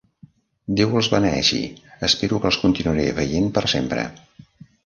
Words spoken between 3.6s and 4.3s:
sempre.